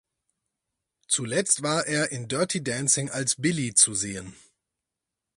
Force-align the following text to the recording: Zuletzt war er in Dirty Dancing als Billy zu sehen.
Zuletzt 1.07 1.61
war 1.61 1.85
er 1.85 2.11
in 2.11 2.27
Dirty 2.27 2.63
Dancing 2.63 3.11
als 3.11 3.35
Billy 3.35 3.75
zu 3.75 3.93
sehen. 3.93 4.35